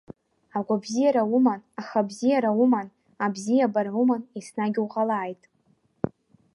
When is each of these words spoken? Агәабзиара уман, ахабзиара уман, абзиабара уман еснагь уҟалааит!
Агәабзиара 0.57 1.23
уман, 1.35 1.61
ахабзиара 1.81 2.51
уман, 2.63 2.87
абзиабара 3.25 3.91
уман 4.01 4.21
еснагь 4.37 4.79
уҟалааит! 4.85 5.41